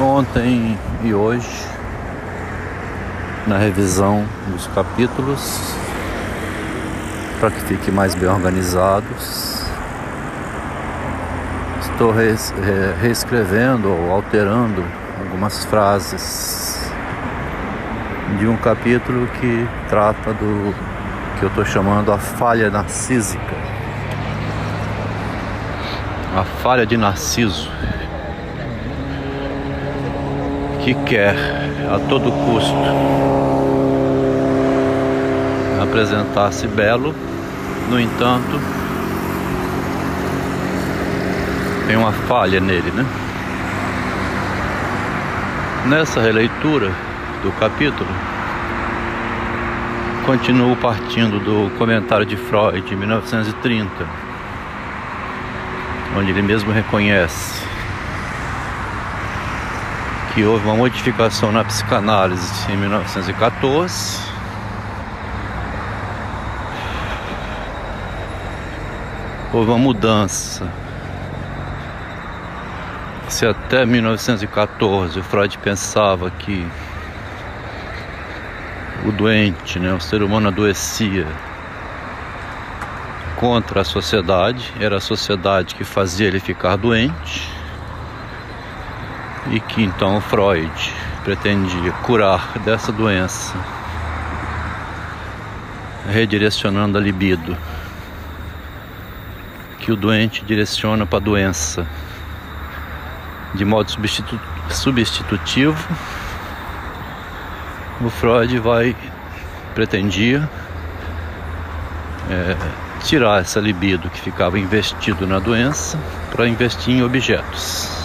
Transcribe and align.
Ontem 0.00 0.78
e 1.04 1.12
hoje, 1.12 1.62
na 3.46 3.58
revisão 3.58 4.24
dos 4.48 4.66
capítulos, 4.68 5.74
para 7.38 7.50
que 7.50 7.60
fique 7.60 7.90
mais 7.90 8.14
bem 8.14 8.26
organizados, 8.26 9.66
estou 11.82 12.14
reescrevendo 12.98 13.90
ou 13.90 14.10
alterando 14.10 14.82
algumas 15.22 15.66
frases 15.66 16.90
de 18.38 18.46
um 18.46 18.56
capítulo 18.56 19.26
que 19.38 19.68
trata 19.90 20.32
do 20.32 20.74
que 21.38 21.44
eu 21.44 21.48
estou 21.50 21.64
chamando 21.66 22.10
a 22.10 22.16
falha 22.16 22.70
narcísica. 22.70 23.54
A 26.34 26.44
falha 26.62 26.86
de 26.86 26.96
Narciso, 26.96 27.70
que 30.84 30.94
quer 31.04 31.34
a 31.92 31.98
todo 32.08 32.30
custo 32.30 33.30
apresentar-se 35.82 36.68
belo, 36.68 37.14
no 37.88 37.98
entanto, 37.98 38.60
tem 41.86 41.96
uma 41.96 42.12
falha 42.12 42.60
nele, 42.60 42.90
né? 42.92 43.04
Nessa 45.86 46.20
releitura 46.20 46.92
do 47.42 47.50
capítulo, 47.58 48.08
continuo 50.24 50.76
partindo 50.76 51.40
do 51.40 51.76
comentário 51.76 52.24
de 52.24 52.36
Freud 52.36 52.80
de 52.82 52.94
1930, 52.94 53.90
onde 56.16 56.30
ele 56.30 56.42
mesmo 56.42 56.70
reconhece 56.70 57.69
que 60.34 60.44
houve 60.44 60.64
uma 60.64 60.76
modificação 60.76 61.50
na 61.50 61.64
psicanálise 61.64 62.70
em 62.70 62.76
1914. 62.76 64.20
Houve 69.52 69.70
uma 69.70 69.78
mudança. 69.78 70.70
Se 73.28 73.44
até 73.44 73.84
1914 73.84 75.18
o 75.18 75.22
Freud 75.24 75.58
pensava 75.58 76.30
que 76.30 76.66
o 79.04 79.10
doente, 79.10 79.78
né, 79.78 79.92
o 79.92 80.00
ser 80.00 80.22
humano 80.22 80.48
adoecia 80.48 81.26
contra 83.36 83.80
a 83.80 83.84
sociedade, 83.84 84.72
era 84.78 84.98
a 84.98 85.00
sociedade 85.00 85.74
que 85.74 85.82
fazia 85.82 86.28
ele 86.28 86.38
ficar 86.38 86.76
doente 86.76 87.59
e 89.48 89.60
que 89.60 89.82
então 89.82 90.20
Freud 90.20 90.70
pretendia 91.24 91.92
curar 92.02 92.58
dessa 92.58 92.92
doença, 92.92 93.54
redirecionando 96.08 96.98
a 96.98 97.00
libido 97.00 97.56
que 99.78 99.90
o 99.90 99.96
doente 99.96 100.44
direciona 100.44 101.06
para 101.06 101.18
a 101.18 101.22
doença 101.22 101.86
de 103.54 103.64
modo 103.64 103.90
substitu 103.90 104.38
substitutivo 104.68 105.76
o 108.00 108.08
Freud 108.08 108.58
vai 108.60 108.96
pretendia 109.74 110.48
é, 112.30 112.56
tirar 113.02 113.40
essa 113.40 113.60
libido 113.60 114.08
que 114.08 114.20
ficava 114.20 114.58
investido 114.58 115.26
na 115.26 115.38
doença 115.38 115.98
para 116.30 116.48
investir 116.48 116.94
em 116.94 117.02
objetos. 117.02 117.99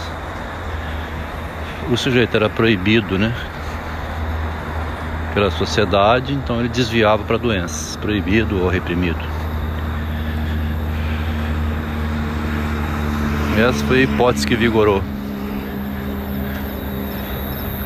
O 1.92 1.98
sujeito 1.98 2.36
era 2.36 2.50
proibido, 2.50 3.18
né? 3.18 3.34
Pela 5.34 5.52
sociedade, 5.52 6.34
então 6.34 6.60
ele 6.60 6.70
desviava 6.70 7.24
para 7.24 7.38
doenças, 7.38 7.96
proibido 7.98 8.64
ou 8.64 8.70
reprimido. 8.70 9.20
Essa 13.58 13.86
foi 13.86 14.00
a 14.00 14.04
hipótese 14.04 14.46
que 14.48 14.56
vigorou. 14.56 15.02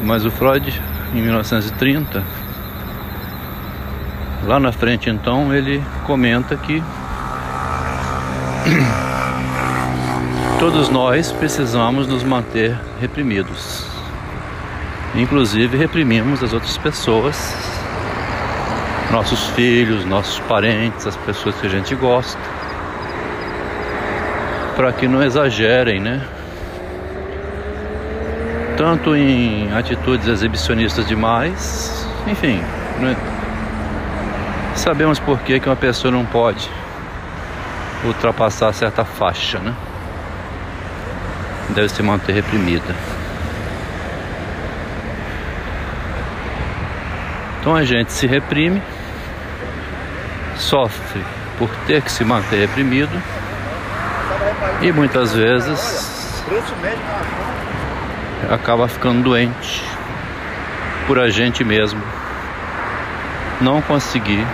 Mas 0.02 0.26
o 0.26 0.32
Freud 0.32 0.82
em 1.14 1.22
1930. 1.22 2.24
Lá 4.46 4.60
na 4.60 4.72
frente, 4.72 5.10
então, 5.10 5.54
ele 5.54 5.84
comenta 6.06 6.56
que 6.56 6.82
todos 10.60 10.90
nós 10.90 11.32
precisamos 11.32 12.08
nos 12.08 12.24
manter 12.24 12.78
reprimidos. 13.00 13.89
Inclusive, 15.16 15.76
reprimimos 15.78 16.44
as 16.44 16.54
outras 16.54 16.78
pessoas, 16.78 17.54
nossos 19.12 19.48
filhos, 19.50 20.06
nossos 20.06 20.40
parentes, 20.42 21.08
as 21.08 21.16
pessoas 21.18 21.56
que 21.56 21.68
a 21.68 21.70
gente 21.70 21.96
gosta, 21.96 22.40
para 24.76 24.94
que 24.94 25.08
não 25.08 25.24
exagerem, 25.24 26.00
né? 26.00 26.22
tanto 28.80 29.14
em 29.14 29.70
atitudes 29.74 30.26
exibicionistas 30.26 31.06
demais, 31.06 32.08
enfim, 32.26 32.62
né? 33.00 33.18
sabemos 34.74 35.20
por 35.20 35.38
que, 35.40 35.60
que 35.60 35.68
uma 35.68 35.76
pessoa 35.76 36.10
não 36.10 36.26
pode 36.26 36.70
ultrapassar 38.06 38.72
certa 38.72 39.04
faixa, 39.04 39.60
né? 39.60 39.76
Deve 41.72 41.90
se 41.90 42.02
manter 42.02 42.32
reprimida. 42.32 42.96
Então 47.60 47.76
a 47.76 47.84
gente 47.84 48.12
se 48.12 48.26
reprime, 48.26 48.82
sofre 50.56 51.22
por 51.58 51.70
ter 51.86 52.02
que 52.02 52.12
se 52.12 52.24
manter 52.24 52.56
reprimido 52.56 53.22
e 54.82 54.92
muitas 54.92 55.34
vezes 55.34 56.44
acaba 58.50 58.88
ficando 58.88 59.24
doente 59.24 59.84
por 61.06 61.20
a 61.20 61.30
gente 61.30 61.64
mesmo 61.64 62.02
não 63.60 63.82
conseguir 63.82 64.46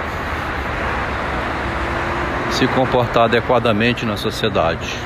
se 2.52 2.66
comportar 2.68 3.26
adequadamente 3.26 4.06
na 4.06 4.18
sociedade. 4.18 4.98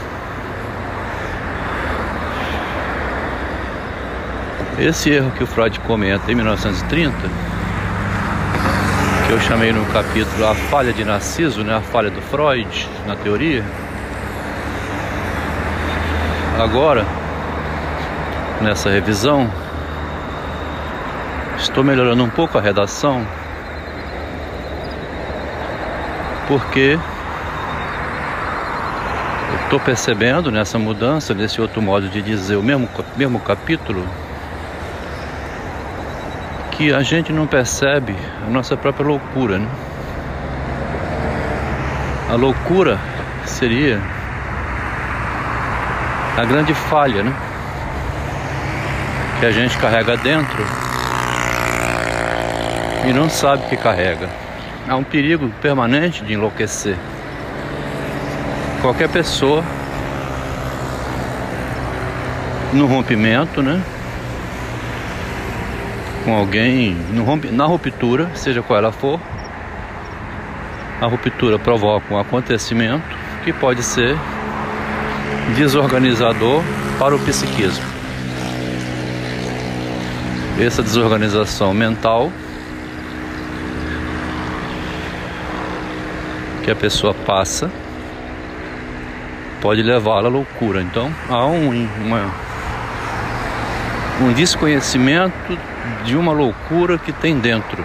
Esse 4.77 5.09
erro 5.09 5.31
que 5.31 5.43
o 5.43 5.47
Freud 5.47 5.77
comenta 5.81 6.31
em 6.31 6.35
1930, 6.35 7.13
que 9.29 9.33
eu 9.35 9.39
chamei 9.41 9.71
no 9.71 9.85
capítulo 9.93 10.47
A 10.47 10.55
Falha 10.55 10.91
de 10.91 11.05
Narciso, 11.05 11.63
né, 11.63 11.75
a 11.75 11.81
falha 11.81 12.09
do 12.09 12.19
Freud 12.19 12.89
na 13.05 13.15
teoria, 13.15 13.63
agora 16.59 17.05
nessa 18.59 18.89
revisão. 18.89 19.47
Estou 21.59 21.83
melhorando 21.83 22.23
um 22.23 22.29
pouco 22.29 22.57
a 22.57 22.61
redação 22.61 23.23
porque 26.47 26.97
estou 29.61 29.79
percebendo 29.79 30.49
nessa 30.49 30.79
mudança, 30.79 31.35
nesse 31.35 31.61
outro 31.61 31.83
modo 31.83 32.09
de 32.09 32.19
dizer 32.23 32.55
o 32.55 32.63
mesmo, 32.63 32.89
mesmo 33.15 33.39
capítulo, 33.39 34.03
que 36.71 36.91
a 36.91 37.03
gente 37.03 37.31
não 37.31 37.45
percebe 37.45 38.15
a 38.49 38.51
nossa 38.51 38.75
própria 38.75 39.05
loucura. 39.05 39.59
Né? 39.59 39.67
A 42.29 42.33
loucura 42.33 42.99
seria 43.45 44.01
a 46.35 46.43
grande 46.45 46.73
falha, 46.73 47.21
né? 47.21 47.33
que 49.39 49.45
a 49.45 49.51
gente 49.51 49.77
carrega 49.77 50.17
dentro 50.17 50.65
e 53.07 53.13
não 53.13 53.29
sabe 53.29 53.67
que 53.67 53.77
carrega. 53.77 54.27
Há 54.87 54.95
um 54.95 55.03
perigo 55.03 55.49
permanente 55.61 56.23
de 56.23 56.33
enlouquecer. 56.33 56.97
Qualquer 58.81 59.09
pessoa 59.09 59.63
no 62.73 62.87
rompimento, 62.87 63.61
né? 63.61 63.81
Com 66.29 66.35
alguém 66.35 66.95
na 67.51 67.65
ruptura, 67.65 68.29
seja 68.35 68.61
qual 68.61 68.77
ela 68.77 68.91
for, 68.91 69.19
a 71.01 71.07
ruptura 71.07 71.57
provoca 71.57 72.13
um 72.13 72.19
acontecimento 72.19 73.03
que 73.43 73.51
pode 73.51 73.81
ser 73.81 74.15
desorganizador 75.57 76.61
para 76.99 77.15
o 77.15 77.19
psiquismo 77.19 77.83
essa 80.59 80.83
desorganização 80.83 81.73
mental 81.73 82.31
que 86.63 86.69
a 86.69 86.75
pessoa 86.75 87.15
passa 87.25 87.71
pode 89.59 89.81
levá-la 89.81 90.27
à 90.27 90.31
loucura. 90.31 90.79
Então 90.79 91.11
há 91.27 91.47
um, 91.47 91.87
uma, 92.05 92.31
um 94.21 94.31
desconhecimento 94.33 95.57
de 96.03 96.15
uma 96.15 96.31
loucura 96.31 96.97
que 96.97 97.11
tem 97.11 97.39
dentro. 97.39 97.83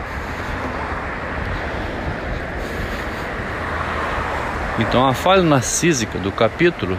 Então 4.79 5.07
a 5.07 5.15
falha 5.15 5.43
narcísica 5.43 6.19
do 6.19 6.33
capítulo 6.33 6.99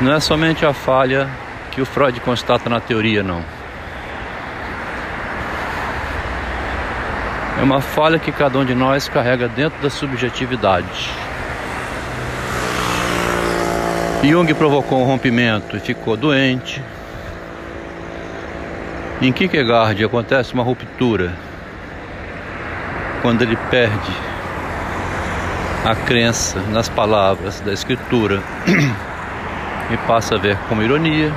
não 0.00 0.12
é 0.12 0.20
somente 0.20 0.64
a 0.64 0.72
falha 0.72 1.28
que 1.70 1.82
o 1.82 1.86
Freud 1.86 2.20
constata 2.20 2.70
na 2.70 2.80
teoria, 2.80 3.22
não. 3.22 3.44
É 7.58 7.62
uma 7.62 7.80
falha 7.80 8.18
que 8.18 8.30
cada 8.30 8.58
um 8.58 8.64
de 8.64 8.74
nós 8.74 9.08
carrega 9.08 9.48
dentro 9.48 9.82
da 9.82 9.90
subjetividade. 9.90 11.10
Jung 14.22 14.52
provocou 14.54 15.00
um 15.00 15.04
rompimento 15.04 15.76
e 15.76 15.80
ficou 15.80 16.16
doente. 16.16 16.82
Em 19.20 19.32
Kierkegaard 19.32 20.04
acontece 20.04 20.54
uma 20.54 20.62
ruptura 20.62 21.32
quando 23.20 23.42
ele 23.42 23.56
perde 23.68 24.12
a 25.84 25.94
crença 25.96 26.60
nas 26.70 26.88
palavras 26.88 27.60
da 27.60 27.72
escritura 27.72 28.40
e 29.90 29.96
passa 30.06 30.36
a 30.36 30.38
ver 30.38 30.56
como 30.68 30.84
ironia. 30.84 31.32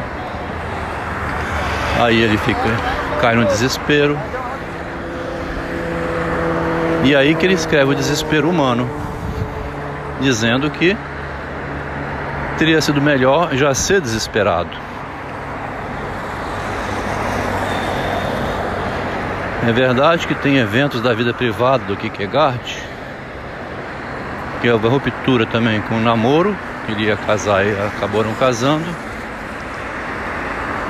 Aí 2.00 2.22
ele 2.22 2.38
fica 2.38 2.70
cai 3.20 3.36
no 3.36 3.46
desespero. 3.46 4.16
E 7.04 7.16
aí 7.16 7.34
que 7.34 7.48
ele 7.48 7.56
escreve 7.56 7.94
o 7.94 7.96
desespero 7.96 8.48
humano, 8.48 8.88
dizendo 10.20 10.70
que 10.70 10.96
teria 12.60 12.80
sido 12.80 13.02
melhor 13.02 13.56
já 13.56 13.74
ser 13.74 14.02
desesperado. 14.02 14.91
É 19.64 19.72
verdade 19.72 20.26
que 20.26 20.34
tem 20.34 20.58
eventos 20.58 21.02
da 21.02 21.14
vida 21.14 21.36
privada 21.36 21.84
do 21.86 21.96
Kierkegaard, 21.96 22.84
que 24.60 24.68
uma 24.68 24.90
ruptura 24.90 25.46
também 25.46 25.80
com 25.82 25.98
o 25.98 26.00
namoro, 26.00 26.58
ele 26.90 27.04
ia 27.04 27.16
casar 27.16 27.64
e 27.64 27.72
não 28.24 28.34
casando. 28.34 28.86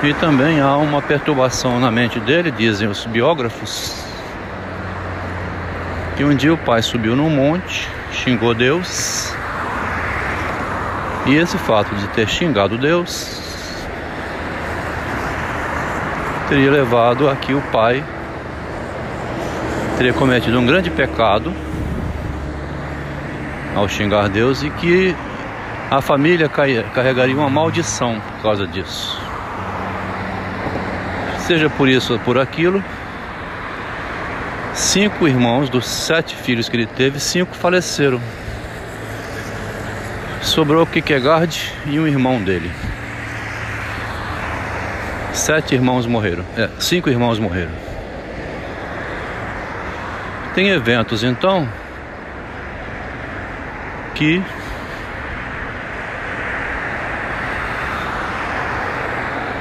E 0.01 0.13
também 0.13 0.61
há 0.61 0.77
uma 0.77 1.01
perturbação 1.01 1.81
na 1.81 1.91
mente 1.91 2.17
dele, 2.21 2.49
dizem 2.49 2.87
os 2.87 3.05
biógrafos, 3.05 4.05
que 6.15 6.23
um 6.23 6.33
dia 6.33 6.53
o 6.53 6.57
pai 6.57 6.81
subiu 6.81 7.13
num 7.13 7.29
monte, 7.29 7.89
xingou 8.13 8.53
Deus, 8.53 9.35
e 11.25 11.35
esse 11.35 11.57
fato 11.57 11.93
de 11.93 12.07
ter 12.07 12.27
xingado 12.29 12.77
Deus 12.77 13.37
teria 16.47 16.71
levado 16.71 17.29
a 17.29 17.35
que 17.35 17.53
o 17.53 17.61
pai 17.63 18.01
teria 20.01 20.13
cometido 20.13 20.59
um 20.59 20.65
grande 20.65 20.89
pecado 20.89 21.53
ao 23.75 23.87
xingar 23.87 24.27
Deus 24.29 24.63
e 24.63 24.69
que 24.71 25.15
a 25.91 26.01
família 26.01 26.49
carregaria 26.49 27.35
uma 27.35 27.51
maldição 27.51 28.19
por 28.19 28.41
causa 28.41 28.65
disso. 28.65 29.21
Seja 31.45 31.69
por 31.69 31.87
isso 31.87 32.13
ou 32.13 32.19
por 32.19 32.39
aquilo, 32.39 32.83
cinco 34.73 35.27
irmãos 35.27 35.69
dos 35.69 35.85
sete 35.85 36.35
filhos 36.35 36.67
que 36.67 36.77
ele 36.77 36.87
teve, 36.87 37.19
cinco 37.19 37.55
faleceram. 37.55 38.19
Sobrou 40.41 40.83
Kierkegaard 40.87 41.73
e 41.85 41.99
um 41.99 42.07
irmão 42.07 42.41
dele. 42.41 42.71
Sete 45.31 45.75
irmãos 45.75 46.07
morreram. 46.07 46.43
É, 46.57 46.67
cinco 46.79 47.07
irmãos 47.07 47.37
morreram. 47.37 47.90
Tem 50.53 50.69
eventos 50.69 51.23
então 51.23 51.67
que 54.13 54.43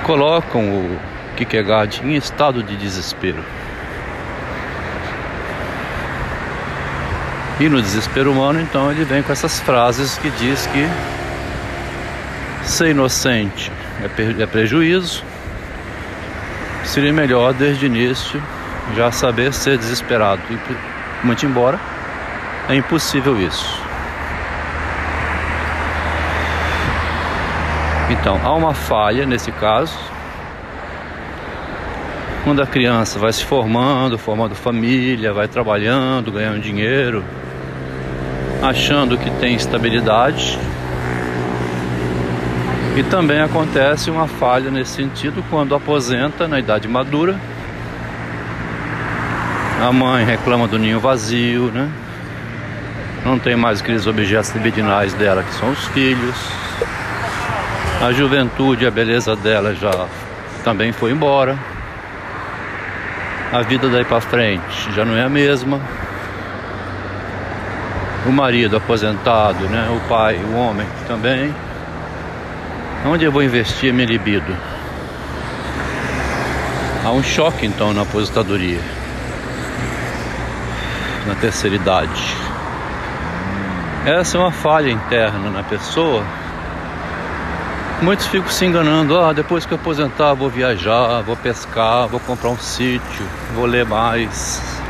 colocam 0.02 0.68
o 0.68 0.98
Kierkegaard 1.36 2.02
em 2.04 2.16
estado 2.16 2.62
de 2.62 2.76
desespero. 2.76 3.44
E 7.60 7.68
no 7.68 7.80
desespero 7.80 8.32
humano, 8.32 8.60
então, 8.60 8.90
ele 8.90 9.04
vem 9.04 9.22
com 9.22 9.30
essas 9.30 9.60
frases 9.60 10.18
que 10.18 10.30
diz 10.30 10.66
que 10.66 10.88
ser 12.64 12.90
inocente 12.90 13.70
é, 14.02 14.42
é 14.42 14.46
prejuízo, 14.46 15.22
seria 16.84 17.12
melhor 17.12 17.52
desde 17.52 17.84
o 17.84 17.86
início 17.86 18.42
já 18.94 19.10
saber 19.10 19.52
ser 19.52 19.78
desesperado. 19.78 20.42
E, 20.50 21.26
muito 21.26 21.44
embora, 21.46 21.78
é 22.68 22.74
impossível 22.74 23.40
isso. 23.40 23.80
Então, 28.10 28.40
há 28.44 28.52
uma 28.54 28.74
falha 28.74 29.24
nesse 29.24 29.52
caso, 29.52 29.96
quando 32.42 32.60
a 32.62 32.66
criança 32.66 33.18
vai 33.18 33.32
se 33.32 33.44
formando, 33.44 34.18
formando 34.18 34.54
família, 34.54 35.32
vai 35.32 35.46
trabalhando, 35.46 36.32
ganhando 36.32 36.60
dinheiro, 36.60 37.22
achando 38.62 39.16
que 39.16 39.30
tem 39.32 39.54
estabilidade. 39.54 40.58
E 42.96 43.02
também 43.04 43.40
acontece 43.40 44.10
uma 44.10 44.26
falha 44.26 44.70
nesse 44.70 44.92
sentido 44.92 45.44
quando 45.48 45.74
aposenta 45.74 46.48
na 46.48 46.58
idade 46.58 46.88
madura. 46.88 47.38
A 49.80 49.92
mãe 49.92 50.24
reclama 50.24 50.68
do 50.68 50.78
ninho 50.78 51.00
vazio, 51.00 51.70
né? 51.72 51.88
Não 53.24 53.38
tem 53.38 53.56
mais 53.56 53.80
aqueles 53.80 54.06
objetos 54.06 54.50
libidinais 54.50 55.14
dela 55.14 55.42
que 55.42 55.54
são 55.54 55.70
os 55.70 55.86
filhos. 55.88 56.36
A 58.02 58.12
juventude, 58.12 58.86
a 58.86 58.90
beleza 58.90 59.34
dela 59.36 59.74
já 59.74 60.06
também 60.64 60.92
foi 60.92 61.12
embora. 61.12 61.58
A 63.52 63.62
vida 63.62 63.88
daí 63.88 64.04
para 64.04 64.20
frente 64.20 64.92
já 64.94 65.04
não 65.04 65.16
é 65.16 65.22
a 65.22 65.28
mesma 65.28 65.80
o 68.26 68.30
marido 68.30 68.76
aposentado, 68.76 69.64
né? 69.68 69.88
o 69.90 70.08
pai, 70.08 70.36
o 70.36 70.56
homem 70.56 70.86
também. 71.06 71.54
Onde 73.04 73.24
eu 73.24 73.32
vou 73.32 73.42
investir 73.42 73.92
minha 73.92 74.06
libido? 74.06 74.54
Há 77.04 77.10
um 77.10 77.22
choque 77.22 77.64
então 77.64 77.94
na 77.94 78.02
aposentadoria, 78.02 78.80
na 81.26 81.34
terceira 81.34 81.76
idade. 81.76 82.36
Essa 84.04 84.38
é 84.38 84.40
uma 84.40 84.50
falha 84.50 84.90
interna 84.90 85.50
na 85.50 85.62
pessoa. 85.62 86.24
Muitos 88.02 88.26
ficam 88.26 88.48
se 88.48 88.64
enganando, 88.64 89.18
ah, 89.18 89.32
depois 89.32 89.66
que 89.66 89.72
eu 89.72 89.76
aposentar 89.76 90.32
vou 90.32 90.48
viajar, 90.48 91.20
vou 91.20 91.36
pescar, 91.36 92.08
vou 92.08 92.18
comprar 92.18 92.48
um 92.48 92.56
sítio, 92.56 93.26
vou 93.54 93.66
ler 93.66 93.84
mais. 93.84 94.80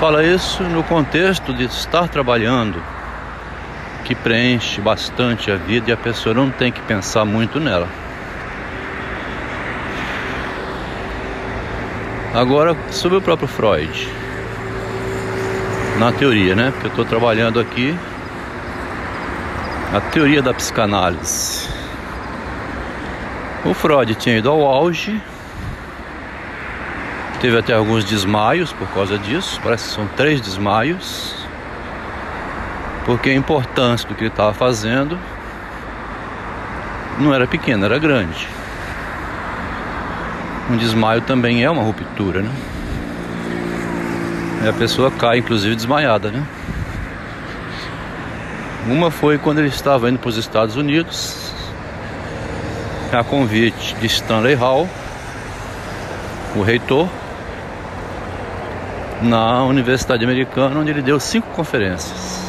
Fala 0.00 0.24
isso 0.24 0.64
no 0.64 0.82
contexto 0.82 1.54
de 1.54 1.64
estar 1.64 2.08
trabalhando, 2.08 2.82
que 4.04 4.16
preenche 4.16 4.80
bastante 4.80 5.50
a 5.50 5.56
vida 5.56 5.90
e 5.90 5.92
a 5.92 5.96
pessoa 5.96 6.34
não 6.34 6.50
tem 6.50 6.72
que 6.72 6.80
pensar 6.82 7.24
muito 7.24 7.60
nela. 7.60 7.86
Agora, 12.34 12.76
sobre 12.90 13.18
o 13.18 13.22
próprio 13.22 13.48
Freud, 13.48 14.08
na 15.98 16.12
teoria, 16.12 16.54
né? 16.54 16.70
Porque 16.70 16.86
eu 16.86 16.90
estou 16.90 17.04
trabalhando 17.04 17.58
aqui 17.58 17.96
a 19.94 20.00
teoria 20.00 20.42
da 20.42 20.52
psicanálise. 20.52 21.68
O 23.64 23.74
Freud 23.74 24.14
tinha 24.14 24.38
ido 24.38 24.50
ao 24.50 24.62
auge 24.62 25.20
Teve 27.40 27.56
até 27.56 27.72
alguns 27.72 28.04
desmaios 28.04 28.72
por 28.72 28.88
causa 28.88 29.16
disso, 29.16 29.60
parece 29.62 29.88
que 29.88 29.94
são 29.94 30.08
três 30.08 30.40
desmaios, 30.40 31.36
porque 33.06 33.30
a 33.30 33.34
importância 33.34 34.08
do 34.08 34.14
que 34.16 34.24
ele 34.24 34.30
estava 34.30 34.52
fazendo 34.52 35.16
não 37.20 37.32
era 37.32 37.46
pequena, 37.46 37.86
era 37.86 37.96
grande. 37.96 38.48
Um 40.70 40.76
desmaio 40.76 41.22
também 41.22 41.64
é 41.64 41.70
uma 41.70 41.82
ruptura, 41.82 42.42
né? 42.42 42.50
E 44.64 44.68
a 44.68 44.72
pessoa 44.72 45.10
cai, 45.10 45.38
inclusive, 45.38 45.74
desmaiada, 45.74 46.30
né? 46.30 46.44
Uma 48.86 49.10
foi 49.10 49.38
quando 49.38 49.58
ele 49.58 49.68
estava 49.68 50.10
indo 50.10 50.18
para 50.18 50.28
os 50.28 50.36
Estados 50.36 50.76
Unidos, 50.76 51.52
a 53.12 53.24
convite 53.24 53.94
de 53.96 54.06
Stanley 54.06 54.54
Hall, 54.54 54.88
o 56.54 56.62
reitor, 56.62 57.08
na 59.22 59.62
Universidade 59.64 60.22
Americana, 60.24 60.78
onde 60.78 60.90
ele 60.90 61.02
deu 61.02 61.18
cinco 61.18 61.48
conferências. 61.50 62.46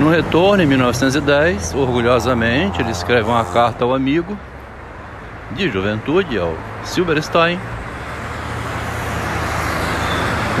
No 0.00 0.10
retorno, 0.10 0.62
em 0.62 0.66
1910, 0.66 1.74
orgulhosamente, 1.74 2.80
ele 2.80 2.90
escreve 2.90 3.28
uma 3.28 3.44
carta 3.44 3.84
ao 3.84 3.94
amigo 3.94 4.38
de 5.52 5.70
juventude, 5.70 6.38
ao 6.38 6.54
Silberstein, 6.84 7.58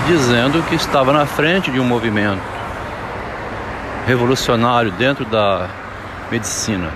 dizendo 0.06 0.62
que 0.68 0.74
estava 0.74 1.12
na 1.12 1.26
frente 1.26 1.70
de 1.70 1.78
um 1.78 1.84
movimento 1.84 2.42
revolucionário 4.06 4.90
dentro 4.92 5.24
da 5.24 5.68
medicina. 6.30 6.90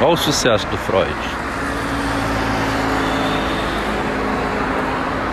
Olha 0.00 0.08
o 0.08 0.16
sucesso 0.16 0.66
do 0.66 0.76
Freud. 0.76 1.14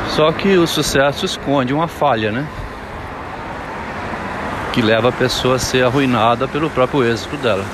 Só 0.10 0.32
que 0.32 0.58
o 0.58 0.68
sucesso 0.68 1.26
esconde 1.26 1.74
uma 1.74 1.88
falha, 1.88 2.32
né? 2.32 2.46
Que 4.72 4.82
leva 4.82 5.10
a 5.10 5.12
pessoa 5.12 5.56
a 5.56 5.60
ser 5.60 5.84
arruinada 5.84 6.48
pelo 6.48 6.70
próprio 6.70 7.04
êxito 7.04 7.36
dela. 7.38 7.66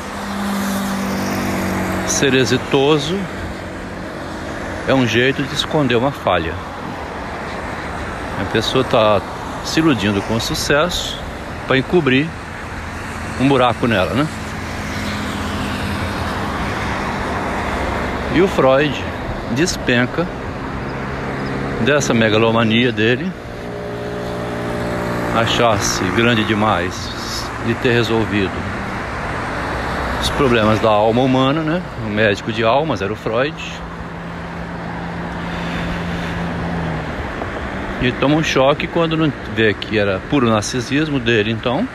Ser 2.18 2.34
exitoso 2.34 3.16
é 4.88 4.94
um 4.96 5.06
jeito 5.06 5.44
de 5.44 5.54
esconder 5.54 5.96
uma 5.96 6.10
falha. 6.10 6.52
A 8.42 8.46
pessoa 8.46 8.84
está 8.84 9.22
se 9.64 9.80
iludindo 9.80 10.20
com 10.24 10.34
o 10.34 10.42
sucesso 10.42 11.16
para 11.68 11.78
encobrir 11.78 12.28
um 13.40 13.48
buraco 13.48 13.86
nela, 13.86 14.16
né? 14.16 14.28
E 18.34 18.42
o 18.42 18.48
Freud 18.48 19.00
despenca 19.52 20.26
dessa 21.82 22.16
megalomania 22.16 22.92
dele, 22.92 23.32
achar-se 25.36 26.04
grande 26.16 26.44
demais 26.46 27.48
de 27.68 27.76
ter 27.76 27.92
resolvido 27.92 28.67
problemas 30.38 30.80
da 30.80 30.90
alma 30.90 31.22
humana, 31.24 31.62
né? 31.62 31.82
O 32.06 32.10
médico 32.10 32.54
de 32.54 32.64
almas 32.64 33.02
era 33.02 33.12
o 33.12 33.16
Freud. 33.16 33.56
E 38.04 38.12
toma 38.12 38.36
um 38.36 38.44
choque 38.44 38.86
quando 38.86 39.18
não 39.18 39.34
vê 39.56 39.74
que 39.74 39.98
era 39.98 40.22
puro 40.30 40.48
narcisismo 40.48 41.20
dele, 41.20 41.52
então. 41.52 41.90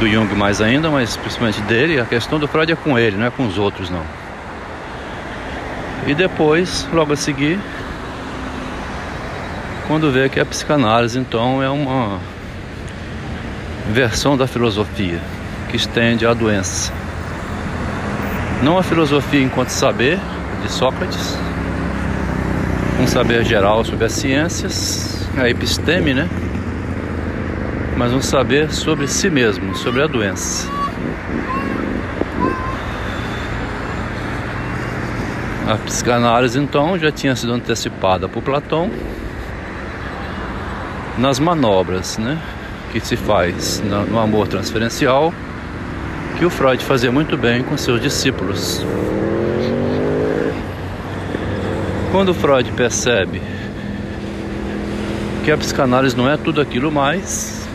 Do 0.00 0.08
Jung 0.08 0.34
mais 0.34 0.60
ainda, 0.60 0.90
mas 0.90 1.16
principalmente 1.16 1.60
dele. 1.62 2.00
A 2.00 2.04
questão 2.04 2.40
do 2.40 2.48
Freud 2.48 2.72
é 2.72 2.76
com 2.76 2.98
ele, 2.98 3.16
não 3.16 3.26
é 3.26 3.30
com 3.30 3.46
os 3.46 3.56
outros, 3.56 3.88
não. 3.88 4.02
E 6.08 6.14
depois, 6.14 6.88
logo 6.92 7.12
a 7.12 7.16
seguir, 7.16 7.56
quando 9.86 10.10
vê 10.10 10.28
que 10.28 10.40
a 10.40 10.44
psicanálise 10.44 11.20
então 11.20 11.62
é 11.62 11.70
uma 11.70 12.18
versão 13.92 14.36
da 14.36 14.48
filosofia 14.48 15.20
que 15.74 15.78
estende 15.78 16.24
a 16.24 16.32
doença. 16.32 16.92
Não 18.62 18.78
a 18.78 18.82
filosofia 18.84 19.42
enquanto 19.42 19.70
saber 19.70 20.20
de 20.62 20.70
Sócrates, 20.70 21.36
um 23.02 23.08
saber 23.08 23.44
geral 23.44 23.84
sobre 23.84 24.04
as 24.04 24.12
ciências, 24.12 25.28
a 25.36 25.48
episteme, 25.48 26.14
né? 26.14 26.28
Mas 27.96 28.12
um 28.12 28.22
saber 28.22 28.72
sobre 28.72 29.08
si 29.08 29.28
mesmo, 29.28 29.74
sobre 29.74 30.00
a 30.00 30.06
doença. 30.06 30.70
A 35.66 35.74
psicanálise 35.78 36.56
então 36.56 36.96
já 36.96 37.10
tinha 37.10 37.34
sido 37.34 37.52
antecipada 37.52 38.28
por 38.28 38.44
Platão 38.44 38.92
nas 41.18 41.40
manobras, 41.40 42.16
né, 42.16 42.38
que 42.92 43.00
se 43.00 43.16
faz 43.16 43.82
no 44.08 44.20
amor 44.20 44.46
transferencial, 44.46 45.34
que 46.38 46.44
o 46.44 46.50
Freud 46.50 46.84
fazia 46.84 47.12
muito 47.12 47.36
bem 47.36 47.62
com 47.62 47.76
seus 47.76 48.00
discípulos. 48.00 48.84
Quando 52.10 52.34
Freud 52.34 52.70
percebe 52.72 53.40
que 55.44 55.50
a 55.50 55.56
psicanálise 55.56 56.16
não 56.16 56.30
é 56.30 56.36
tudo 56.36 56.60
aquilo 56.60 56.90
mais, 56.90 57.66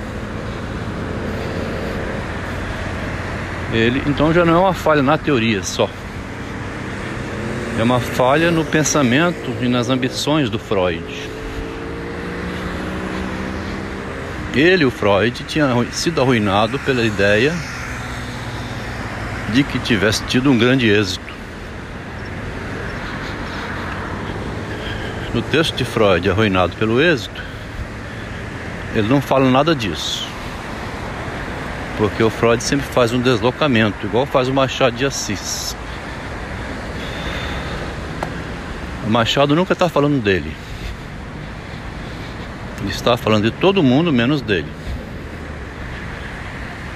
ele 3.72 4.02
então 4.08 4.34
já 4.34 4.44
não 4.44 4.56
é 4.56 4.60
uma 4.60 4.74
falha 4.74 5.02
na 5.02 5.18
teoria 5.18 5.64
só. 5.64 5.90
É 7.78 7.84
uma 7.84 8.00
falha 8.00 8.52
no 8.52 8.66
pensamento 8.66 9.54
e 9.62 9.68
nas 9.70 9.90
ambições 9.90 10.50
do 10.50 10.60
Freud. 10.60 11.04
Ele, 14.54 14.84
o 14.84 14.92
Freud, 14.92 15.44
tinha 15.44 15.70
sido 15.92 16.20
arruinado 16.20 16.78
pela 16.80 17.06
ideia 17.06 17.54
de 19.50 19.64
que 19.64 19.80
tivesse 19.80 20.24
tido 20.26 20.52
um 20.52 20.58
grande 20.58 20.88
êxito. 20.90 21.34
No 25.34 25.42
texto 25.42 25.76
de 25.76 25.86
Freud, 25.86 26.30
arruinado 26.30 26.76
pelo 26.76 27.02
êxito, 27.02 27.42
ele 28.96 29.08
não 29.08 29.22
fala 29.22 29.50
nada 29.50 29.76
disso. 29.76 30.28
Porque 31.98 32.24
o 32.24 32.30
Freud 32.30 32.64
sempre 32.64 32.86
faz 32.88 33.12
um 33.12 33.22
deslocamento, 33.22 34.06
igual 34.06 34.26
faz 34.26 34.48
o 34.48 34.54
Machado 34.54 34.96
de 34.96 35.06
Assis. 35.06 35.76
O 39.06 39.10
Machado 39.10 39.56
nunca 39.56 39.74
está 39.74 39.90
falando 39.90 40.22
dele. 40.22 40.56
Ele 42.82 42.92
está 42.92 43.18
falando 43.18 43.44
de 43.44 43.52
todo 43.52 43.84
mundo 43.84 44.14
menos 44.14 44.42
dele. 44.42 44.72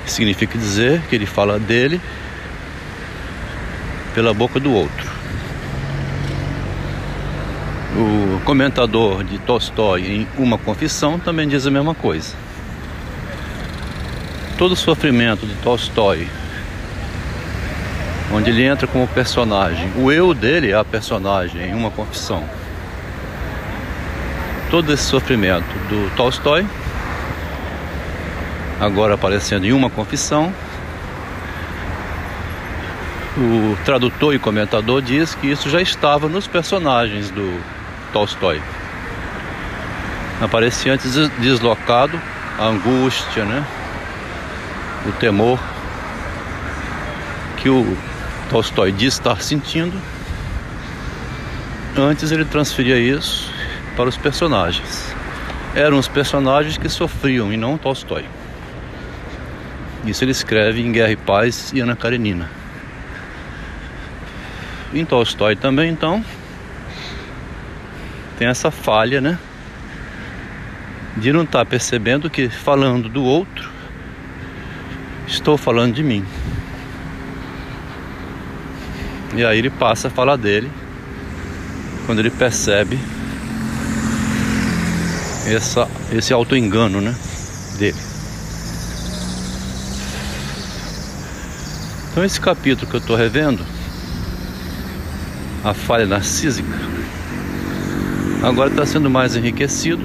Significa 0.05 0.57
dizer 0.57 1.01
que 1.09 1.15
ele 1.15 1.25
fala 1.25 1.59
dele 1.59 1.99
pela 4.13 4.33
boca 4.33 4.59
do 4.59 4.71
outro. 4.71 5.11
O 7.95 8.41
comentador 8.43 9.23
de 9.23 9.37
Tolstói 9.39 10.01
em 10.01 10.27
Uma 10.37 10.57
Confissão 10.57 11.19
também 11.19 11.47
diz 11.47 11.67
a 11.67 11.71
mesma 11.71 11.93
coisa. 11.93 12.35
Todo 14.57 14.71
o 14.71 14.75
sofrimento 14.75 15.45
de 15.45 15.53
Tolstói, 15.55 16.27
onde 18.31 18.49
ele 18.49 18.63
entra 18.63 18.87
como 18.87 19.07
personagem, 19.07 19.91
o 19.95 20.11
eu 20.11 20.33
dele 20.33 20.71
é 20.71 20.75
a 20.75 20.83
personagem 20.83 21.69
em 21.69 21.73
Uma 21.73 21.91
Confissão. 21.91 22.43
Todo 24.71 24.91
esse 24.91 25.03
sofrimento 25.03 25.71
do 25.87 26.15
Tolstói, 26.15 26.65
agora 28.79 29.13
aparecendo 29.13 29.65
em 29.65 29.71
Uma 29.71 29.89
Confissão, 29.89 30.51
o 33.37 33.77
tradutor 33.83 34.35
e 34.35 34.39
comentador 34.39 35.01
diz 35.01 35.33
que 35.35 35.47
isso 35.47 35.69
já 35.69 35.81
estava 35.81 36.27
nos 36.27 36.47
personagens 36.47 37.29
do 37.31 37.59
Tolstói. 38.11 38.61
Aparecia 40.41 40.93
antes 40.93 41.15
deslocado 41.39 42.19
a 42.59 42.65
angústia, 42.65 43.45
né? 43.45 43.65
o 45.05 45.11
temor 45.13 45.59
que 47.57 47.69
o 47.69 47.97
Tolstói 48.49 48.91
diz 48.91 49.13
estar 49.13 49.41
sentindo. 49.41 49.99
Antes 51.97 52.31
ele 52.31 52.45
transferia 52.45 52.97
isso 52.97 53.51
para 53.95 54.09
os 54.09 54.17
personagens. 54.17 55.13
Eram 55.75 55.97
os 55.97 56.07
personagens 56.07 56.77
que 56.77 56.89
sofriam 56.89 57.51
e 57.51 57.57
não 57.57 57.77
Tolstói. 57.77 58.25
Isso 60.05 60.23
ele 60.23 60.31
escreve 60.31 60.81
em 60.81 60.91
Guerra 60.91 61.11
e 61.11 61.15
Paz 61.15 61.71
e 61.73 61.79
Ana 61.79 61.95
Karenina. 61.95 62.62
Em 64.93 65.03
Tolstói 65.05 65.55
também, 65.55 65.89
então, 65.89 66.23
tem 68.37 68.47
essa 68.47 68.69
falha, 68.69 69.19
né? 69.19 69.39
De 71.17 71.33
não 71.33 71.43
estar 71.43 71.59
tá 71.59 71.65
percebendo 71.65 72.29
que 72.29 72.47
falando 72.47 73.09
do 73.09 73.23
outro, 73.23 73.71
estou 75.27 75.57
falando 75.57 75.95
de 75.95 76.03
mim. 76.03 76.23
E 79.35 79.43
aí 79.43 79.57
ele 79.57 79.71
passa 79.71 80.09
a 80.09 80.11
falar 80.11 80.35
dele 80.35 80.71
quando 82.05 82.19
ele 82.19 82.29
percebe 82.29 82.99
essa, 85.47 85.89
esse 86.11 86.31
auto-engano 86.31 87.01
né, 87.01 87.15
dele. 87.79 87.97
Então 92.11 92.23
esse 92.23 92.39
capítulo 92.39 92.87
que 92.87 92.95
eu 92.95 92.99
estou 92.99 93.15
revendo, 93.15 93.65
a 95.63 95.73
falha 95.73 96.05
narcísica, 96.05 96.77
agora 98.43 98.69
está 98.69 98.85
sendo 98.85 99.09
mais 99.09 99.35
enriquecido, 99.35 100.03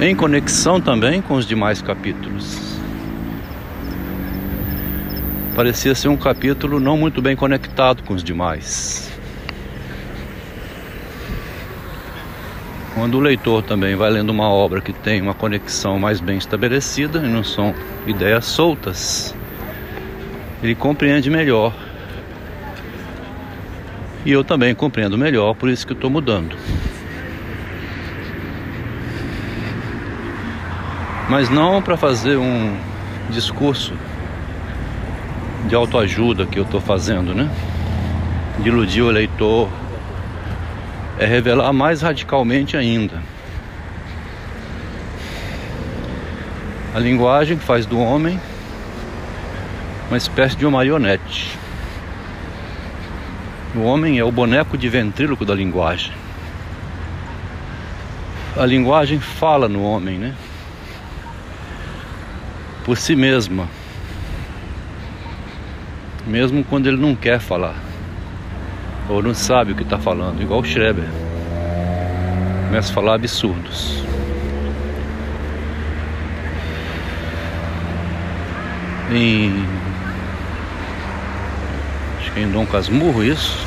em 0.00 0.14
conexão 0.14 0.80
também 0.80 1.22
com 1.22 1.34
os 1.34 1.46
demais 1.46 1.80
capítulos. 1.80 2.76
Parecia 5.54 5.94
ser 5.94 6.08
um 6.08 6.16
capítulo 6.16 6.78
não 6.80 6.98
muito 6.98 7.22
bem 7.22 7.34
conectado 7.34 8.02
com 8.02 8.12
os 8.12 8.22
demais. 8.22 9.10
Quando 12.94 13.18
o 13.18 13.20
leitor 13.20 13.62
também 13.62 13.94
vai 13.94 14.10
lendo 14.10 14.30
uma 14.30 14.48
obra 14.48 14.80
que 14.80 14.92
tem 14.92 15.22
uma 15.22 15.34
conexão 15.34 15.98
mais 15.98 16.20
bem 16.20 16.38
estabelecida 16.38 17.18
e 17.20 17.28
não 17.28 17.44
são 17.44 17.74
ideias 18.06 18.46
soltas, 18.46 19.34
ele 20.62 20.74
compreende 20.74 21.30
melhor. 21.30 21.74
E 24.26 24.32
eu 24.32 24.42
também 24.42 24.74
compreendo 24.74 25.16
melhor, 25.16 25.54
por 25.54 25.68
isso 25.68 25.86
que 25.86 25.92
estou 25.92 26.10
mudando. 26.10 26.56
Mas 31.30 31.48
não 31.48 31.80
para 31.80 31.96
fazer 31.96 32.36
um 32.36 32.76
discurso 33.30 33.94
de 35.68 35.76
autoajuda 35.76 36.44
que 36.44 36.58
eu 36.58 36.64
estou 36.64 36.80
fazendo, 36.80 37.32
né? 37.32 37.48
De 38.58 38.68
iludir 38.68 39.02
o 39.02 39.10
leitor, 39.10 39.68
é 41.20 41.24
revelar 41.24 41.72
mais 41.72 42.02
radicalmente 42.02 42.76
ainda. 42.76 43.22
A 46.92 46.98
linguagem 46.98 47.58
faz 47.58 47.86
do 47.86 48.00
homem 48.00 48.40
uma 50.08 50.16
espécie 50.16 50.56
de 50.56 50.66
uma 50.66 50.78
marionete. 50.78 51.65
O 53.76 53.82
homem 53.82 54.18
é 54.18 54.24
o 54.24 54.32
boneco 54.32 54.78
de 54.78 54.88
ventríloco 54.88 55.44
da 55.44 55.54
linguagem. 55.54 56.10
A 58.56 58.64
linguagem 58.64 59.20
fala 59.20 59.68
no 59.68 59.82
homem, 59.82 60.16
né? 60.16 60.34
Por 62.86 62.96
si 62.96 63.14
mesma. 63.14 63.68
Mesmo 66.26 66.64
quando 66.64 66.86
ele 66.86 66.96
não 66.96 67.14
quer 67.14 67.38
falar. 67.38 67.76
Ou 69.10 69.22
não 69.22 69.34
sabe 69.34 69.72
o 69.72 69.74
que 69.74 69.82
está 69.82 69.98
falando, 69.98 70.40
igual 70.40 70.60
o 70.60 70.64
Schreber. 70.64 71.08
Começa 72.68 72.90
a 72.90 72.94
falar 72.94 73.16
absurdos. 73.16 74.02
Em 79.12 79.66
em 82.36 82.50
Dom 82.50 82.66
Casmurro 82.66 83.24
isso? 83.24 83.65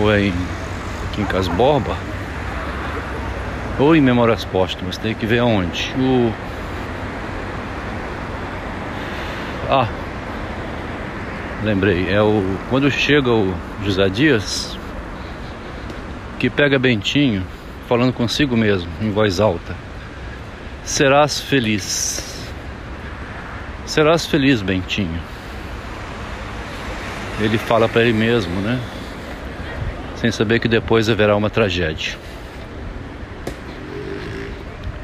Ou 0.00 0.16
em, 0.16 0.32
aqui 1.08 1.22
em 1.22 1.24
Casborba? 1.24 1.96
Ou 3.78 3.94
em 3.94 4.00
Memórias 4.00 4.44
Póstumas, 4.44 4.96
tem 4.98 5.14
que 5.14 5.26
ver 5.26 5.40
aonde. 5.40 5.92
O... 5.98 6.32
Ah, 9.70 9.88
lembrei, 11.62 12.08
é 12.12 12.22
o 12.22 12.58
quando 12.68 12.90
chega 12.90 13.30
o 13.30 13.54
José 13.82 14.08
Dias 14.08 14.78
que 16.38 16.50
pega 16.50 16.78
Bentinho 16.78 17.42
falando 17.88 18.12
consigo 18.12 18.56
mesmo 18.56 18.90
em 19.00 19.10
voz 19.10 19.40
alta. 19.40 19.74
Serás 20.84 21.40
feliz. 21.40 22.46
Serás 23.86 24.26
feliz, 24.26 24.60
Bentinho 24.60 25.20
ele 27.40 27.58
fala 27.58 27.88
para 27.88 28.02
ele 28.02 28.12
mesmo, 28.12 28.60
né? 28.60 28.78
Sem 30.24 30.32
saber 30.32 30.58
que 30.58 30.68
depois 30.68 31.10
haverá 31.10 31.36
uma 31.36 31.50
tragédia. 31.50 32.16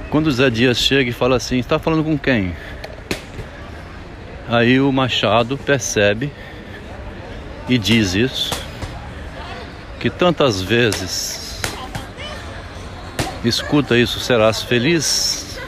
Quando 0.08 0.32
Zé 0.32 0.48
Dias 0.48 0.78
chega 0.78 1.10
e 1.10 1.12
fala 1.12 1.36
assim: 1.36 1.58
Está 1.58 1.78
falando 1.78 2.02
com 2.02 2.16
quem? 2.16 2.56
Aí 4.48 4.80
o 4.80 4.90
Machado 4.90 5.58
percebe 5.58 6.32
e 7.68 7.76
diz 7.76 8.14
isso, 8.14 8.50
que 10.00 10.08
tantas 10.08 10.62
vezes 10.62 11.60
escuta 13.44 13.98
isso, 13.98 14.18
serás 14.20 14.62
feliz, 14.62 15.60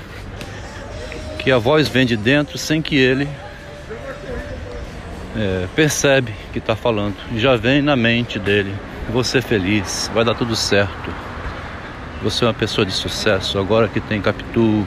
que 1.41 1.53
a 1.53 1.59
voz 1.59 1.89
vem 1.89 2.07
de 2.07 2.17
dentro 2.17 2.57
sem 2.57 2.81
que 2.81 2.97
ele 2.97 3.29
é, 5.37 5.67
percebe 5.77 6.33
que 6.55 6.59
está 6.59 6.75
falando, 6.75 7.17
já 7.37 7.55
vem 7.55 7.83
na 7.83 7.95
mente 7.95 8.39
dele: 8.39 8.75
você 9.11 9.39
é 9.39 9.43
feliz, 9.43 10.11
vai 10.15 10.25
dar 10.25 10.35
tudo 10.35 10.55
certo. 10.55 11.13
Você 12.23 12.45
é 12.45 12.49
uma 12.49 12.55
pessoa 12.55 12.87
de 12.87 12.93
sucesso, 12.93 13.59
agora 13.59 13.89
que 13.89 14.01
tem 14.01 14.21
Capitu, 14.21 14.87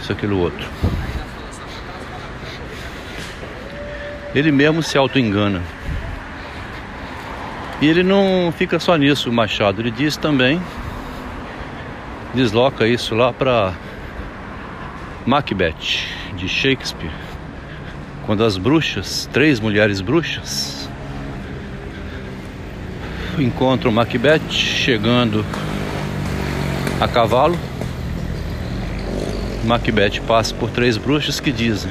isso, 0.00 0.12
aquilo, 0.12 0.38
outro. 0.38 0.68
Ele 4.34 4.50
mesmo 4.50 4.82
se 4.82 4.98
auto-engana. 4.98 5.62
E 7.80 7.86
ele 7.86 8.02
não 8.02 8.52
fica 8.56 8.78
só 8.78 8.96
nisso, 8.96 9.32
Machado. 9.32 9.80
Ele 9.80 9.90
diz 9.90 10.16
também, 10.16 10.60
desloca 12.34 12.86
isso 12.86 13.14
lá 13.14 13.32
para 13.32 13.72
Macbeth, 15.26 16.06
de 16.36 16.48
Shakespeare 16.48 17.10
quando 18.26 18.42
as 18.42 18.56
bruxas, 18.56 19.28
três 19.32 19.60
mulheres 19.60 20.00
bruxas, 20.00 20.73
encontram 23.42 23.90
Macbeth 23.90 24.50
chegando 24.50 25.44
a 27.00 27.08
cavalo. 27.08 27.58
Macbeth 29.64 30.20
passa 30.26 30.54
por 30.54 30.70
três 30.70 30.96
bruxas 30.96 31.40
que 31.40 31.50
dizem: 31.50 31.90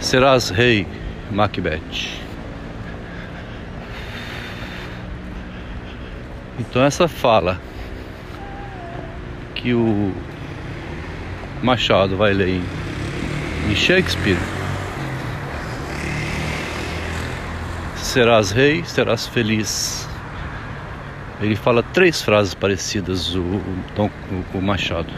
Serás 0.00 0.50
rei, 0.50 0.86
Macbeth. 1.30 2.22
Então, 6.58 6.84
essa 6.84 7.08
fala 7.08 7.60
que 9.54 9.74
o 9.74 10.12
Machado 11.62 12.16
vai 12.16 12.32
ler 12.32 12.60
em 13.70 13.74
Shakespeare 13.74 14.38
serás 18.14 18.52
rei, 18.52 18.84
serás 18.84 19.26
feliz. 19.26 20.08
Ele 21.40 21.56
fala 21.56 21.82
três 21.82 22.22
frases 22.22 22.54
parecidas, 22.54 23.34
o, 23.34 23.40
o, 23.40 24.10
o 24.54 24.62
Machado. 24.62 25.12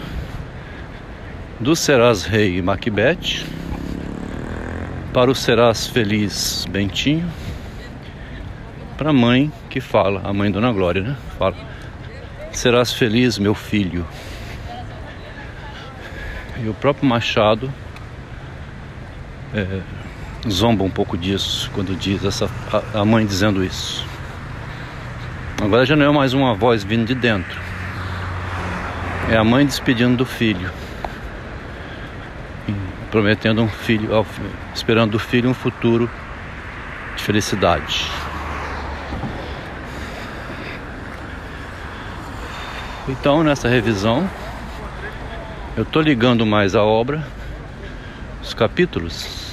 Do 1.61 1.77
serás 1.77 2.25
rei 2.25 2.63
Macbeth, 2.63 3.45
para 5.13 5.31
o 5.31 5.35
serás 5.35 5.87
feliz 5.87 6.65
Bentinho, 6.71 7.31
para 8.97 9.11
a 9.11 9.13
mãe 9.13 9.53
que 9.69 9.79
fala, 9.79 10.23
a 10.25 10.33
mãe 10.33 10.51
Dona 10.51 10.73
Glória, 10.73 11.03
né? 11.03 11.17
Fala, 11.39 11.55
serás 12.51 12.95
feliz 12.95 13.39
meu 13.39 13.55
filho. 13.55 14.07
E 16.65 16.67
o 16.67 16.73
próprio 16.73 17.07
Machado 17.07 17.71
é, 19.53 19.83
zomba 20.49 20.85
um 20.85 20.91
pouco 20.91 21.17
disso 21.17 21.71
quando 21.75 21.97
diz 21.97 22.25
essa 22.25 22.49
a, 22.95 23.05
mãe 23.05 23.27
dizendo 23.27 23.65
isso. 23.65 24.07
Agora 25.61 25.85
já 25.85 25.97
não 25.97 26.07
é 26.07 26.13
mais 26.13 26.33
uma 26.35 26.55
voz 26.55 26.85
vindo 26.85 27.07
de 27.07 27.15
dentro. 27.15 27.61
É 29.31 29.37
a 29.37 29.45
mãe 29.45 29.65
despedindo 29.65 30.17
do 30.17 30.27
filho. 30.27 30.71
Prometendo 33.11 33.63
um 33.63 33.69
filho, 33.69 34.11
esperando 34.75 35.13
do 35.13 35.19
filho 35.19 35.51
um 35.51 35.55
futuro 35.55 36.11
de 37.17 37.23
felicidade. 37.23 38.07
Então, 43.09 43.43
nessa 43.43 43.69
revisão, 43.69 44.29
eu 45.77 45.85
estou 45.85 46.03
ligando 46.03 46.45
mais 46.45 46.75
a 46.75 46.83
obra, 46.83 47.27
os 48.43 48.53
capítulos, 48.53 49.46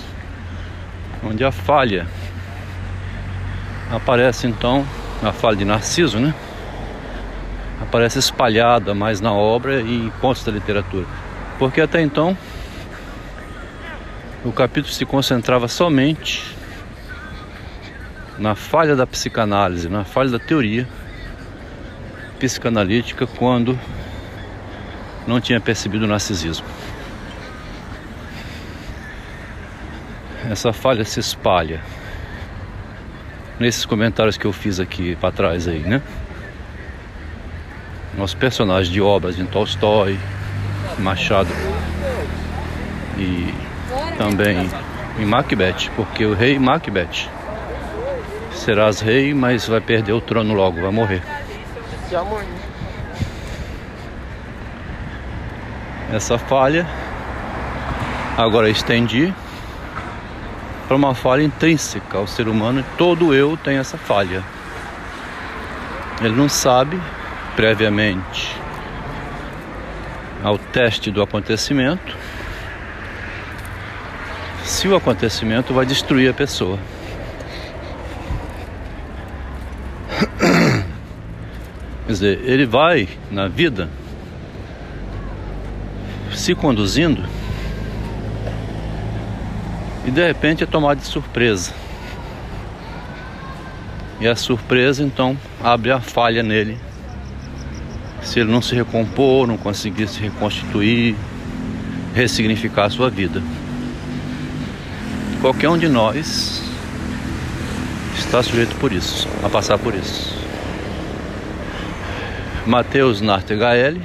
onde 1.26 1.44
a 1.44 1.52
falha 1.52 2.08
aparece 3.92 4.48
então, 4.48 4.86
a 5.22 5.32
falha 5.32 5.58
de 5.58 5.66
Narciso, 5.66 6.20
né? 6.20 6.34
Aparece 7.82 8.20
espalhada 8.20 8.94
mais 8.94 9.22
na 9.22 9.34
obra 9.34 9.82
e 9.82 10.06
em 10.06 10.10
pontos 10.22 10.44
da 10.44 10.52
literatura. 10.52 11.06
Porque 11.60 11.82
até 11.82 12.02
então 12.02 12.38
o 14.44 14.52
capítulo 14.52 14.94
se 14.94 15.06
concentrava 15.06 15.68
somente 15.68 16.56
na 18.38 18.56
falha 18.56 18.96
da 18.96 19.06
psicanálise, 19.06 19.88
na 19.88 20.04
falha 20.04 20.32
da 20.32 20.40
teoria 20.40 20.88
psicanalítica 22.40 23.26
quando 23.26 23.80
não 25.26 25.40
tinha 25.40 25.62
percebido 25.62 26.04
o 26.04 26.08
narcisismo. 26.08 26.66
essa 30.50 30.74
falha 30.74 31.06
se 31.06 31.20
espalha 31.20 31.82
nesses 33.60 33.86
comentários 33.86 34.38
que 34.38 34.46
eu 34.46 34.54
fiz 34.54 34.80
aqui 34.80 35.16
para 35.16 35.32
trás 35.32 35.68
aí, 35.68 35.80
né? 35.80 36.02
Nosso 38.18 38.36
personagens 38.38 38.90
de 38.90 39.02
obras 39.02 39.36
de 39.36 39.44
Tolstói, 39.46 40.20
Machado 41.00 41.50
e 43.18 43.54
também 44.18 44.70
em 45.20 45.26
Macbeth, 45.26 45.90
porque 45.96 46.26
o 46.26 46.34
rei 46.34 46.60
Macbeth 46.60 47.30
serás 48.52 49.00
rei, 49.00 49.34
mas 49.34 49.68
vai 49.68 49.82
perder 49.82 50.14
o 50.14 50.22
trono 50.22 50.54
logo, 50.54 50.82
vai 50.82 50.92
morrer. 50.92 51.22
Essa 56.12 56.38
falha 56.38 56.86
agora 58.38 58.68
é 58.68 58.72
estendi 58.72 59.34
para 60.94 60.98
uma 61.00 61.16
falha 61.16 61.42
intrínseca 61.42 62.20
ao 62.20 62.28
ser 62.28 62.48
humano, 62.48 62.86
todo 63.00 63.34
eu 63.34 63.58
tem 63.58 63.78
essa 63.78 63.98
falha. 63.98 64.44
Ele 66.22 66.36
não 66.36 66.48
sabe 66.48 67.02
previamente 67.56 68.56
ao 70.44 70.56
teste 70.60 71.10
do 71.10 71.24
acontecimento 71.24 72.16
se 74.64 74.88
o 74.88 74.96
acontecimento 74.96 75.74
vai 75.74 75.84
destruir 75.84 76.30
a 76.30 76.34
pessoa. 76.34 76.78
Quer 82.06 82.12
dizer, 82.12 82.40
ele 82.44 82.68
vai 82.68 83.10
na 83.32 83.48
vida 83.48 83.90
se 86.36 86.54
conduzindo 86.54 87.28
e 90.06 90.12
de 90.12 90.26
repente 90.26 90.64
é 90.64 90.68
tomado 90.68 91.00
de 91.00 91.06
surpresa. 91.06 91.74
E 94.20 94.28
a 94.28 94.36
surpresa 94.36 95.04
então 95.04 95.38
abre 95.62 95.92
a 95.92 96.00
falha 96.00 96.44
nele. 96.44 96.78
Se 98.22 98.40
ele 98.40 98.52
não 98.52 98.62
se 98.62 98.74
recompor, 98.74 99.48
não 99.48 99.58
conseguir 99.58 100.08
se 100.08 100.20
reconstituir, 100.20 101.16
ressignificar 102.14 102.86
a 102.86 102.90
sua 102.90 103.10
vida. 103.10 103.42
Qualquer 105.42 105.70
um 105.70 105.78
de 105.78 105.90
nós 105.90 106.64
está 108.18 108.42
sujeito 108.42 108.76
por 108.78 108.94
isso, 108.94 109.28
a 109.44 109.50
passar 109.50 109.78
por 109.78 109.94
isso. 109.94 110.34
Mateus 112.66 113.20
Nartegaele, 113.20 114.02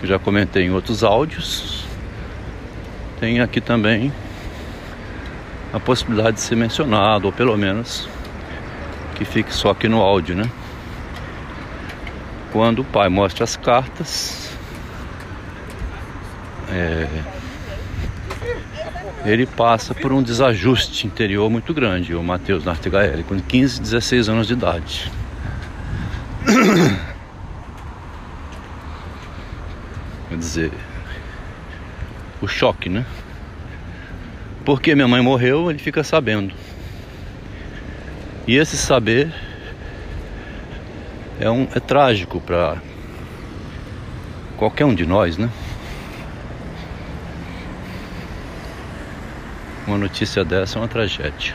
que 0.00 0.06
já 0.06 0.16
comentei 0.16 0.66
em 0.66 0.70
outros 0.70 1.02
áudios, 1.02 1.84
tem 3.18 3.40
aqui 3.40 3.60
também 3.60 4.12
a 5.74 5.80
possibilidade 5.80 6.36
de 6.36 6.42
ser 6.42 6.54
mencionado, 6.54 7.26
ou 7.26 7.32
pelo 7.32 7.56
menos 7.56 8.08
que 9.16 9.24
fique 9.24 9.52
só 9.52 9.70
aqui 9.70 9.88
no 9.88 10.00
áudio, 10.00 10.36
né? 10.36 10.48
Quando 12.52 12.82
o 12.82 12.84
pai 12.84 13.08
mostra 13.08 13.42
as 13.42 13.56
cartas, 13.56 14.56
é, 16.70 17.08
ele 19.24 19.46
passa 19.46 19.92
por 19.92 20.12
um 20.12 20.22
desajuste 20.22 21.08
interior 21.08 21.50
muito 21.50 21.74
grande, 21.74 22.14
o 22.14 22.22
Matheus 22.22 22.64
Nartigaeli, 22.64 23.24
com 23.24 23.40
15, 23.40 23.80
16 23.80 24.28
anos 24.28 24.46
de 24.46 24.52
idade. 24.52 25.10
Quer 30.28 30.38
dizer, 30.38 30.70
o 32.40 32.46
choque, 32.46 32.88
né? 32.88 33.04
Porque 34.64 34.94
minha 34.94 35.06
mãe 35.06 35.20
morreu, 35.20 35.70
ele 35.70 35.78
fica 35.78 36.02
sabendo. 36.02 36.54
E 38.46 38.56
esse 38.56 38.78
saber 38.78 39.32
é, 41.38 41.50
um, 41.50 41.68
é 41.74 41.80
trágico 41.80 42.40
para 42.40 42.78
qualquer 44.56 44.86
um 44.86 44.94
de 44.94 45.04
nós, 45.04 45.36
né? 45.36 45.50
Uma 49.86 49.98
notícia 49.98 50.42
dessa 50.42 50.78
é 50.78 50.80
uma 50.80 50.88
tragédia. 50.88 51.54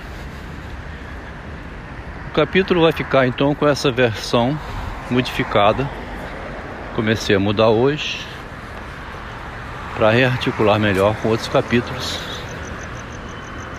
O 2.27 2.31
capítulo 2.31 2.81
vai 2.81 2.91
ficar 2.91 3.25
então 3.25 3.55
com 3.55 3.67
essa 3.67 3.91
versão 3.91 4.57
modificada. 5.09 5.89
Comecei 6.95 7.35
a 7.35 7.39
mudar 7.39 7.69
hoje 7.69 8.19
para 9.95 10.11
rearticular 10.11 10.79
melhor 10.79 11.15
com 11.15 11.29
outros 11.29 11.49
capítulos 11.49 12.38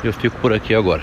eu 0.03 0.13
fico 0.13 0.37
por 0.39 0.53
aqui 0.53 0.75
agora. 0.75 1.03